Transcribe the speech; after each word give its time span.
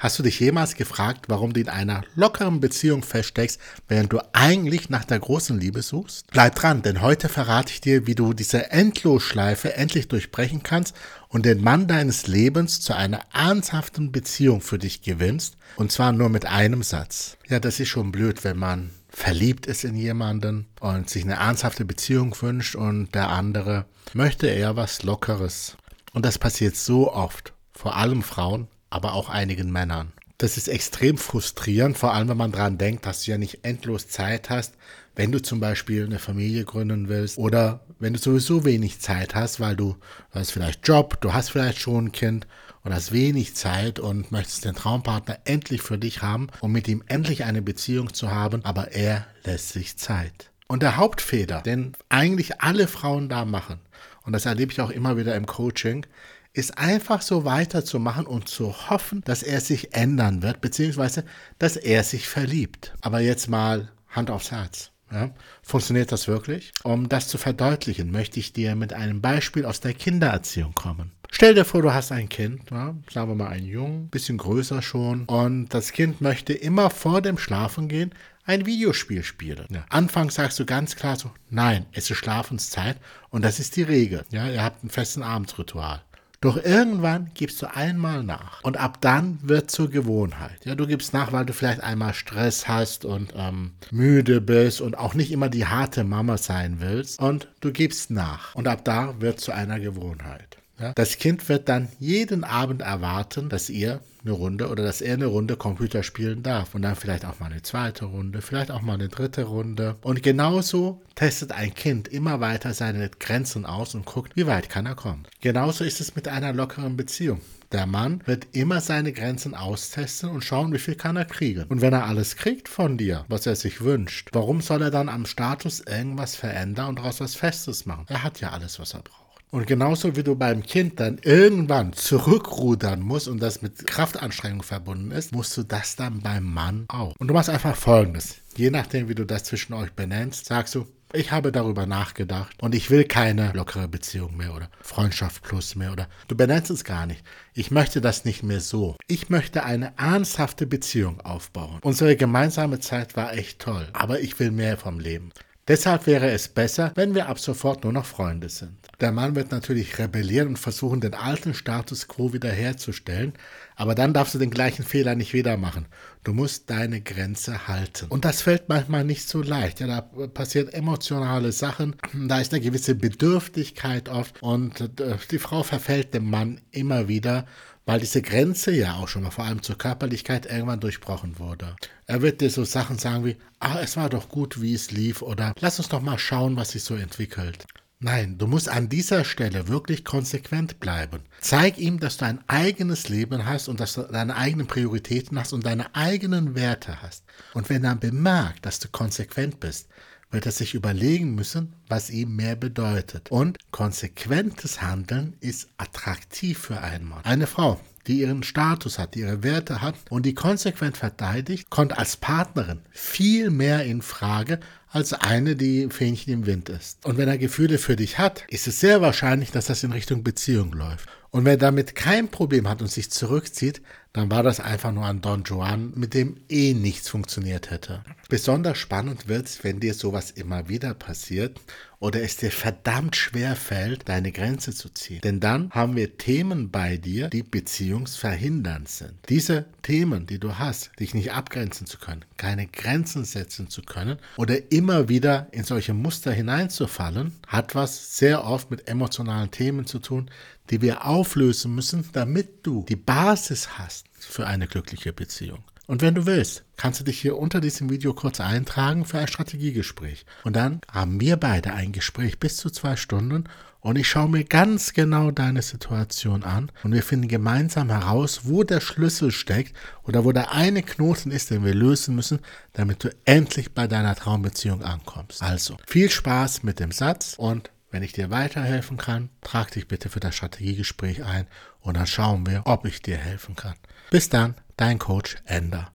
Hast 0.00 0.18
du 0.18 0.22
dich 0.22 0.40
jemals 0.40 0.76
gefragt, 0.76 1.26
warum 1.28 1.52
du 1.52 1.60
in 1.60 1.68
einer 1.68 2.00
lockeren 2.14 2.58
Beziehung 2.58 3.02
feststeckst, 3.02 3.60
während 3.86 4.10
du 4.10 4.18
eigentlich 4.32 4.88
nach 4.88 5.04
der 5.04 5.18
großen 5.18 5.60
Liebe 5.60 5.82
suchst? 5.82 6.28
Bleib 6.30 6.54
dran, 6.54 6.80
denn 6.80 7.02
heute 7.02 7.28
verrate 7.28 7.70
ich 7.74 7.82
dir, 7.82 8.06
wie 8.06 8.14
du 8.14 8.32
diese 8.32 8.70
Endlosschleife 8.70 9.74
endlich 9.74 10.08
durchbrechen 10.08 10.62
kannst 10.62 10.96
und 11.28 11.44
den 11.44 11.62
Mann 11.62 11.86
deines 11.86 12.26
Lebens 12.26 12.80
zu 12.80 12.94
einer 12.96 13.20
ernsthaften 13.34 14.10
Beziehung 14.10 14.62
für 14.62 14.78
dich 14.78 15.02
gewinnst. 15.02 15.58
Und 15.76 15.92
zwar 15.92 16.12
nur 16.12 16.30
mit 16.30 16.46
einem 16.46 16.82
Satz. 16.82 17.36
Ja, 17.50 17.60
das 17.60 17.78
ist 17.78 17.88
schon 17.88 18.10
blöd, 18.10 18.42
wenn 18.42 18.56
man 18.56 18.92
verliebt 19.10 19.66
ist 19.66 19.84
in 19.84 19.96
jemanden 19.96 20.64
und 20.80 21.10
sich 21.10 21.24
eine 21.24 21.34
ernsthafte 21.34 21.84
Beziehung 21.84 22.34
wünscht 22.40 22.74
und 22.74 23.14
der 23.14 23.28
andere 23.28 23.84
möchte 24.14 24.46
eher 24.46 24.76
was 24.76 25.02
Lockeres. 25.02 25.76
Und 26.14 26.24
das 26.24 26.38
passiert 26.38 26.74
so 26.74 27.12
oft, 27.12 27.52
vor 27.74 27.96
allem 27.96 28.22
Frauen, 28.22 28.66
aber 28.90 29.14
auch 29.14 29.28
einigen 29.28 29.72
Männern. 29.72 30.12
Das 30.38 30.56
ist 30.56 30.68
extrem 30.68 31.18
frustrierend, 31.18 31.98
vor 31.98 32.14
allem 32.14 32.28
wenn 32.28 32.36
man 32.36 32.52
daran 32.52 32.78
denkt, 32.78 33.04
dass 33.06 33.24
du 33.24 33.30
ja 33.30 33.38
nicht 33.38 33.64
endlos 33.64 34.08
Zeit 34.08 34.48
hast, 34.50 34.74
wenn 35.14 35.32
du 35.32 35.42
zum 35.42 35.60
Beispiel 35.60 36.04
eine 36.04 36.18
Familie 36.18 36.64
gründen 36.64 37.08
willst 37.08 37.36
oder 37.36 37.80
wenn 37.98 38.14
du 38.14 38.18
sowieso 38.18 38.64
wenig 38.64 39.00
Zeit 39.00 39.34
hast, 39.34 39.60
weil 39.60 39.76
du, 39.76 39.96
du 40.32 40.38
hast 40.38 40.52
vielleicht 40.52 40.86
Job, 40.88 41.20
du 41.20 41.34
hast 41.34 41.50
vielleicht 41.50 41.78
schon 41.78 42.06
ein 42.06 42.12
Kind 42.12 42.46
und 42.82 42.94
hast 42.94 43.12
wenig 43.12 43.54
Zeit 43.54 43.98
und 43.98 44.32
möchtest 44.32 44.64
den 44.64 44.74
Traumpartner 44.74 45.38
endlich 45.44 45.82
für 45.82 45.98
dich 45.98 46.22
haben, 46.22 46.48
um 46.60 46.72
mit 46.72 46.88
ihm 46.88 47.04
endlich 47.06 47.44
eine 47.44 47.60
Beziehung 47.60 48.14
zu 48.14 48.30
haben, 48.30 48.64
aber 48.64 48.92
er 48.92 49.26
lässt 49.44 49.70
sich 49.70 49.98
Zeit. 49.98 50.50
Und 50.66 50.82
der 50.82 50.96
Hauptfehler, 50.96 51.62
den 51.62 51.92
eigentlich 52.08 52.62
alle 52.62 52.86
Frauen 52.86 53.28
da 53.28 53.44
machen, 53.44 53.80
und 54.24 54.32
das 54.32 54.46
erlebe 54.46 54.72
ich 54.72 54.80
auch 54.80 54.90
immer 54.90 55.16
wieder 55.16 55.34
im 55.34 55.46
Coaching, 55.46 56.06
ist 56.52 56.78
einfach 56.78 57.22
so 57.22 57.44
weiterzumachen 57.44 58.26
und 58.26 58.48
zu 58.48 58.90
hoffen, 58.90 59.22
dass 59.24 59.42
er 59.42 59.60
sich 59.60 59.94
ändern 59.94 60.42
wird, 60.42 60.60
beziehungsweise 60.60 61.24
dass 61.58 61.76
er 61.76 62.02
sich 62.02 62.28
verliebt. 62.28 62.94
Aber 63.00 63.20
jetzt 63.20 63.48
mal 63.48 63.90
Hand 64.08 64.30
aufs 64.30 64.50
Herz. 64.50 64.90
Ja? 65.12 65.30
Funktioniert 65.62 66.12
das 66.12 66.28
wirklich? 66.28 66.72
Um 66.82 67.08
das 67.08 67.28
zu 67.28 67.38
verdeutlichen, 67.38 68.10
möchte 68.10 68.40
ich 68.40 68.52
dir 68.52 68.74
mit 68.74 68.92
einem 68.92 69.20
Beispiel 69.20 69.64
aus 69.64 69.80
der 69.80 69.94
Kindererziehung 69.94 70.74
kommen. 70.74 71.12
Stell 71.30 71.54
dir 71.54 71.64
vor, 71.64 71.82
du 71.82 71.94
hast 71.94 72.10
ein 72.10 72.28
Kind, 72.28 72.70
ja, 72.72 72.96
sagen 73.08 73.30
wir 73.30 73.36
mal 73.36 73.48
ein 73.48 73.64
Jungen, 73.64 74.08
bisschen 74.08 74.36
größer 74.36 74.82
schon, 74.82 75.26
und 75.26 75.68
das 75.68 75.92
Kind 75.92 76.20
möchte 76.20 76.52
immer 76.52 76.90
vor 76.90 77.22
dem 77.22 77.38
Schlafengehen 77.38 78.12
ein 78.50 78.66
Videospiel 78.66 79.22
spielen. 79.22 79.66
Ja. 79.70 79.84
Anfangs 79.90 80.34
sagst 80.34 80.58
du 80.58 80.66
ganz 80.66 80.96
klar 80.96 81.16
so, 81.16 81.30
nein, 81.50 81.86
es 81.92 82.10
ist 82.10 82.18
Schlafenszeit 82.18 82.96
und 83.30 83.44
das 83.44 83.60
ist 83.60 83.76
die 83.76 83.82
Regel. 83.82 84.24
Ja, 84.30 84.48
ihr 84.48 84.62
habt 84.62 84.82
ein 84.82 84.90
festes 84.90 85.22
Abendsritual. 85.22 86.02
Doch 86.40 86.56
irgendwann 86.56 87.30
gibst 87.34 87.60
du 87.60 87.72
einmal 87.72 88.24
nach. 88.24 88.64
Und 88.64 88.78
ab 88.78 88.98
dann 89.02 89.38
wird 89.42 89.70
zur 89.70 89.90
Gewohnheit. 89.90 90.64
Ja, 90.64 90.74
du 90.74 90.86
gibst 90.86 91.12
nach, 91.12 91.32
weil 91.32 91.44
du 91.44 91.52
vielleicht 91.52 91.82
einmal 91.82 92.14
Stress 92.14 92.66
hast 92.66 93.04
und 93.04 93.34
ähm, 93.36 93.72
müde 93.90 94.40
bist 94.40 94.80
und 94.80 94.96
auch 94.96 95.12
nicht 95.14 95.32
immer 95.32 95.50
die 95.50 95.66
harte 95.66 96.02
Mama 96.02 96.38
sein 96.38 96.76
willst. 96.80 97.20
Und 97.20 97.48
du 97.60 97.72
gibst 97.72 98.10
nach. 98.10 98.54
Und 98.54 98.68
ab 98.68 98.84
da 98.84 99.20
wird 99.20 99.38
zu 99.38 99.52
einer 99.52 99.78
Gewohnheit. 99.78 100.56
Ja? 100.80 100.92
Das 100.94 101.18
Kind 101.18 101.48
wird 101.48 101.68
dann 101.68 101.88
jeden 101.98 102.44
Abend 102.44 102.82
erwarten, 102.82 103.48
dass 103.48 103.68
ihr 103.68 104.00
eine 104.22 104.32
Runde 104.32 104.68
oder 104.68 104.82
dass 104.82 105.00
er 105.00 105.14
eine 105.14 105.26
Runde 105.26 105.56
Computer 105.56 106.02
spielen 106.02 106.42
darf. 106.42 106.74
Und 106.74 106.82
dann 106.82 106.96
vielleicht 106.96 107.24
auch 107.24 107.38
mal 107.40 107.50
eine 107.50 107.62
zweite 107.62 108.06
Runde, 108.06 108.42
vielleicht 108.42 108.70
auch 108.70 108.82
mal 108.82 108.94
eine 108.94 109.08
dritte 109.08 109.44
Runde. 109.44 109.96
Und 110.02 110.22
genauso 110.22 111.02
testet 111.14 111.52
ein 111.52 111.74
Kind 111.74 112.08
immer 112.08 112.40
weiter 112.40 112.74
seine 112.74 113.10
Grenzen 113.10 113.66
aus 113.66 113.94
und 113.94 114.06
guckt, 114.06 114.36
wie 114.36 114.46
weit 114.46 114.68
kann 114.68 114.86
er 114.86 114.94
kommen. 114.94 115.24
Genauso 115.40 115.84
ist 115.84 116.00
es 116.00 116.16
mit 116.16 116.28
einer 116.28 116.52
lockeren 116.52 116.96
Beziehung. 116.96 117.40
Der 117.72 117.86
Mann 117.86 118.20
wird 118.26 118.48
immer 118.50 118.80
seine 118.80 119.12
Grenzen 119.12 119.54
austesten 119.54 120.28
und 120.30 120.42
schauen, 120.42 120.72
wie 120.72 120.80
viel 120.80 120.96
kann 120.96 121.16
er 121.16 121.24
kriegen. 121.24 121.66
Und 121.68 121.80
wenn 121.80 121.92
er 121.92 122.06
alles 122.06 122.34
kriegt 122.34 122.68
von 122.68 122.98
dir, 122.98 123.24
was 123.28 123.46
er 123.46 123.54
sich 123.54 123.80
wünscht, 123.80 124.30
warum 124.32 124.60
soll 124.60 124.82
er 124.82 124.90
dann 124.90 125.08
am 125.08 125.24
Status 125.24 125.78
irgendwas 125.78 126.34
verändern 126.34 126.88
und 126.88 126.98
daraus 126.98 127.20
was 127.20 127.36
Festes 127.36 127.86
machen? 127.86 128.06
Er 128.08 128.24
hat 128.24 128.40
ja 128.40 128.50
alles, 128.50 128.80
was 128.80 128.94
er 128.94 129.02
braucht. 129.02 129.29
Und 129.50 129.66
genauso 129.66 130.14
wie 130.14 130.22
du 130.22 130.36
beim 130.36 130.62
Kind 130.62 131.00
dann 131.00 131.18
irgendwann 131.22 131.92
zurückrudern 131.92 133.00
musst 133.00 133.26
und 133.26 133.42
das 133.42 133.62
mit 133.62 133.84
Kraftanstrengung 133.84 134.62
verbunden 134.62 135.10
ist, 135.10 135.32
musst 135.32 135.56
du 135.56 135.64
das 135.64 135.96
dann 135.96 136.20
beim 136.20 136.44
Mann 136.44 136.84
auch. 136.88 137.14
Und 137.18 137.28
du 137.28 137.34
machst 137.34 137.50
einfach 137.50 137.74
folgendes. 137.74 138.36
Je 138.56 138.70
nachdem, 138.70 139.08
wie 139.08 139.14
du 139.14 139.24
das 139.26 139.44
zwischen 139.44 139.72
euch 139.72 139.92
benennst, 139.92 140.46
sagst 140.46 140.76
du, 140.76 140.86
ich 141.12 141.32
habe 141.32 141.50
darüber 141.50 141.86
nachgedacht 141.86 142.54
und 142.62 142.72
ich 142.72 142.88
will 142.88 143.02
keine 143.02 143.50
lockere 143.52 143.88
Beziehung 143.88 144.36
mehr 144.36 144.54
oder 144.54 144.70
Freundschaft 144.80 145.42
plus 145.42 145.74
mehr 145.74 145.90
oder 145.90 146.08
du 146.28 146.36
benennst 146.36 146.70
es 146.70 146.84
gar 146.84 147.06
nicht. 147.06 147.24
Ich 147.52 147.72
möchte 147.72 148.00
das 148.00 148.24
nicht 148.24 148.44
mehr 148.44 148.60
so. 148.60 148.94
Ich 149.08 149.28
möchte 149.28 149.64
eine 149.64 149.92
ernsthafte 149.98 150.68
Beziehung 150.68 151.20
aufbauen. 151.22 151.80
Unsere 151.82 152.14
gemeinsame 152.14 152.78
Zeit 152.78 153.16
war 153.16 153.32
echt 153.32 153.58
toll, 153.58 153.88
aber 153.92 154.20
ich 154.20 154.38
will 154.38 154.52
mehr 154.52 154.76
vom 154.76 155.00
Leben. 155.00 155.32
Deshalb 155.68 156.06
wäre 156.06 156.30
es 156.30 156.48
besser, 156.48 156.92
wenn 156.96 157.14
wir 157.14 157.28
ab 157.28 157.38
sofort 157.38 157.84
nur 157.84 157.92
noch 157.92 158.06
Freunde 158.06 158.48
sind. 158.48 158.76
Der 159.00 159.12
Mann 159.12 159.36
wird 159.36 159.50
natürlich 159.52 159.98
rebellieren 159.98 160.48
und 160.48 160.58
versuchen, 160.58 161.00
den 161.00 161.14
alten 161.14 161.54
Status 161.54 162.08
quo 162.08 162.32
wiederherzustellen, 162.32 163.34
aber 163.76 163.94
dann 163.94 164.12
darfst 164.12 164.34
du 164.34 164.38
den 164.38 164.50
gleichen 164.50 164.84
Fehler 164.84 165.14
nicht 165.14 165.32
wieder 165.32 165.56
machen. 165.56 165.86
Du 166.24 166.32
musst 166.34 166.68
deine 166.68 167.00
Grenze 167.00 167.68
halten. 167.68 168.06
Und 168.08 168.24
das 168.24 168.42
fällt 168.42 168.68
manchmal 168.68 169.04
nicht 169.04 169.28
so 169.28 169.42
leicht. 169.42 169.80
Ja, 169.80 169.86
da 169.86 170.00
passieren 170.26 170.68
emotionale 170.68 171.52
Sachen, 171.52 171.96
da 172.12 172.40
ist 172.40 172.52
eine 172.52 172.62
gewisse 172.62 172.94
Bedürftigkeit 172.94 174.08
oft 174.08 174.42
und 174.42 174.80
äh, 175.00 175.16
die 175.30 175.38
Frau 175.38 175.62
verfällt 175.62 176.14
dem 176.14 176.28
Mann 176.28 176.60
immer 176.72 177.08
wieder, 177.08 177.46
weil 177.90 177.98
diese 177.98 178.22
Grenze 178.22 178.70
ja 178.70 178.98
auch 178.98 179.08
schon 179.08 179.24
mal 179.24 179.32
vor 179.32 179.42
allem 179.42 179.64
zur 179.64 179.76
Körperlichkeit 179.76 180.46
irgendwann 180.46 180.78
durchbrochen 180.78 181.40
wurde. 181.40 181.74
Er 182.06 182.22
wird 182.22 182.40
dir 182.40 182.48
so 182.48 182.62
Sachen 182.62 182.98
sagen 182.98 183.24
wie, 183.24 183.36
ah, 183.58 183.80
es 183.82 183.96
war 183.96 184.08
doch 184.08 184.28
gut, 184.28 184.62
wie 184.62 184.74
es 184.74 184.92
lief 184.92 185.22
oder 185.22 185.54
lass 185.58 185.80
uns 185.80 185.88
doch 185.88 186.00
mal 186.00 186.16
schauen, 186.16 186.54
was 186.54 186.70
sich 186.70 186.84
so 186.84 186.94
entwickelt. 186.94 187.66
Nein, 187.98 188.38
du 188.38 188.46
musst 188.46 188.68
an 188.68 188.88
dieser 188.88 189.24
Stelle 189.24 189.66
wirklich 189.66 190.04
konsequent 190.04 190.78
bleiben. 190.78 191.22
Zeig 191.40 191.78
ihm, 191.78 191.98
dass 191.98 192.16
du 192.16 192.26
ein 192.26 192.38
eigenes 192.46 193.08
Leben 193.08 193.44
hast 193.44 193.66
und 193.66 193.80
dass 193.80 193.94
du 193.94 194.02
deine 194.02 194.36
eigenen 194.36 194.68
Prioritäten 194.68 195.36
hast 195.36 195.52
und 195.52 195.66
deine 195.66 195.92
eigenen 195.92 196.54
Werte 196.54 197.02
hast. 197.02 197.24
Und 197.54 197.70
wenn 197.70 197.82
er 197.82 197.96
bemerkt, 197.96 198.66
dass 198.66 198.78
du 198.78 198.86
konsequent 198.86 199.58
bist, 199.58 199.88
wird 200.30 200.46
er 200.46 200.52
sich 200.52 200.74
überlegen 200.74 201.34
müssen, 201.34 201.74
was 201.88 202.10
ihm 202.10 202.36
mehr 202.36 202.56
bedeutet. 202.56 203.30
Und 203.30 203.58
konsequentes 203.72 204.80
Handeln 204.82 205.36
ist 205.40 205.68
attraktiv 205.76 206.58
für 206.58 206.80
einen 206.80 207.08
Mann. 207.08 207.24
Eine 207.24 207.46
Frau, 207.46 207.80
die 208.06 208.20
ihren 208.20 208.42
Status 208.42 208.98
hat, 208.98 209.14
die 209.14 209.20
ihre 209.20 209.42
Werte 209.42 209.80
hat 209.80 209.94
und 210.08 210.24
die 210.26 210.34
konsequent 210.34 210.96
verteidigt, 210.96 211.70
kommt 211.70 211.96
als 211.96 212.16
Partnerin 212.16 212.80
viel 212.90 213.50
mehr 213.50 213.84
in 213.84 214.02
Frage 214.02 214.60
als 214.88 215.12
eine, 215.12 215.54
die 215.54 215.88
Fähnchen 215.88 216.32
im 216.32 216.46
Wind 216.46 216.68
ist. 216.68 217.04
Und 217.06 217.16
wenn 217.16 217.28
er 217.28 217.38
Gefühle 217.38 217.78
für 217.78 217.96
dich 217.96 218.18
hat, 218.18 218.44
ist 218.48 218.66
es 218.66 218.80
sehr 218.80 219.00
wahrscheinlich, 219.00 219.52
dass 219.52 219.66
das 219.66 219.84
in 219.84 219.92
Richtung 219.92 220.24
Beziehung 220.24 220.72
läuft. 220.72 221.08
Und 221.30 221.44
wer 221.44 221.56
damit 221.56 221.94
kein 221.94 222.28
Problem 222.28 222.68
hat 222.68 222.82
und 222.82 222.90
sich 222.90 223.10
zurückzieht, 223.12 223.82
dann 224.12 224.32
war 224.32 224.42
das 224.42 224.58
einfach 224.58 224.90
nur 224.90 225.06
ein 225.06 225.20
Don 225.20 225.44
Juan, 225.44 225.92
mit 225.94 226.12
dem 226.12 226.38
eh 226.48 226.74
nichts 226.74 227.08
funktioniert 227.08 227.70
hätte. 227.70 228.02
Besonders 228.28 228.78
spannend 228.78 229.28
wird 229.28 229.46
es, 229.46 229.62
wenn 229.62 229.78
dir 229.78 229.94
sowas 229.94 230.32
immer 230.32 230.68
wieder 230.68 230.92
passiert 230.94 231.60
oder 232.00 232.22
es 232.22 232.38
dir 232.38 232.50
verdammt 232.50 233.14
schwer 233.14 233.54
fällt, 233.54 234.08
deine 234.08 234.32
Grenze 234.32 234.74
zu 234.74 234.88
ziehen. 234.88 235.20
Denn 235.20 235.38
dann 235.38 235.70
haben 235.70 235.96
wir 235.96 236.16
Themen 236.16 236.70
bei 236.70 236.96
dir, 236.96 237.28
die 237.28 237.42
beziehungsverhindernd 237.42 238.88
sind. 238.88 239.12
Diese 239.28 239.66
Themen, 239.82 240.26
die 240.26 240.38
du 240.38 240.58
hast, 240.58 240.90
dich 240.98 241.12
nicht 241.14 241.32
abgrenzen 241.32 241.86
zu 241.86 241.98
können, 241.98 242.24
keine 242.38 242.66
Grenzen 242.66 243.24
setzen 243.24 243.68
zu 243.68 243.82
können 243.82 244.18
oder 244.36 244.72
immer 244.72 245.08
wieder 245.08 245.48
in 245.52 245.64
solche 245.64 245.92
Muster 245.92 246.32
hineinzufallen, 246.32 247.32
hat 247.46 247.74
was 247.74 248.16
sehr 248.16 248.44
oft 248.44 248.70
mit 248.70 248.88
emotionalen 248.88 249.50
Themen 249.50 249.84
zu 249.84 249.98
tun, 249.98 250.30
die 250.70 250.80
wir 250.80 251.04
auflösen 251.04 251.74
müssen, 251.74 252.08
damit 252.12 252.66
du 252.66 252.84
die 252.88 252.96
Basis 252.96 253.78
hast 253.78 254.06
für 254.18 254.46
eine 254.46 254.66
glückliche 254.66 255.12
Beziehung. 255.12 255.62
Und 255.90 256.02
wenn 256.02 256.14
du 256.14 256.24
willst, 256.24 256.62
kannst 256.76 257.00
du 257.00 257.04
dich 257.04 257.20
hier 257.20 257.36
unter 257.36 257.60
diesem 257.60 257.90
Video 257.90 258.14
kurz 258.14 258.38
eintragen 258.38 259.04
für 259.04 259.18
ein 259.18 259.26
Strategiegespräch. 259.26 260.24
Und 260.44 260.54
dann 260.54 260.80
haben 260.88 261.20
wir 261.20 261.36
beide 261.36 261.72
ein 261.72 261.90
Gespräch 261.90 262.38
bis 262.38 262.58
zu 262.58 262.70
zwei 262.70 262.94
Stunden 262.94 263.48
und 263.80 263.96
ich 263.96 264.08
schaue 264.08 264.28
mir 264.28 264.44
ganz 264.44 264.92
genau 264.92 265.32
deine 265.32 265.62
Situation 265.62 266.44
an 266.44 266.70
und 266.84 266.92
wir 266.92 267.02
finden 267.02 267.26
gemeinsam 267.26 267.90
heraus, 267.90 268.42
wo 268.44 268.62
der 268.62 268.80
Schlüssel 268.80 269.32
steckt 269.32 269.76
oder 270.04 270.24
wo 270.24 270.30
der 270.30 270.52
eine 270.52 270.84
Knoten 270.84 271.32
ist, 271.32 271.50
den 271.50 271.64
wir 271.64 271.74
lösen 271.74 272.14
müssen, 272.14 272.38
damit 272.72 273.02
du 273.02 273.08
endlich 273.24 273.74
bei 273.74 273.88
deiner 273.88 274.14
Traumbeziehung 274.14 274.84
ankommst. 274.84 275.42
Also, 275.42 275.76
viel 275.88 276.08
Spaß 276.08 276.62
mit 276.62 276.78
dem 276.78 276.92
Satz 276.92 277.34
und 277.36 277.72
wenn 277.90 278.04
ich 278.04 278.12
dir 278.12 278.30
weiterhelfen 278.30 278.96
kann, 278.96 279.28
trag 279.40 279.72
dich 279.72 279.88
bitte 279.88 280.08
für 280.08 280.20
das 280.20 280.36
Strategiegespräch 280.36 281.24
ein 281.24 281.48
und 281.80 281.96
dann 281.96 282.06
schauen 282.06 282.46
wir, 282.46 282.62
ob 282.66 282.86
ich 282.86 283.02
dir 283.02 283.16
helfen 283.16 283.56
kann. 283.56 283.74
Bis 284.10 284.28
dann, 284.28 284.54
dein 284.80 284.98
Coach 284.98 285.36
Ender. 285.44 285.92